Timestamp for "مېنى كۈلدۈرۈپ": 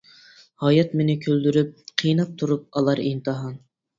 1.01-1.69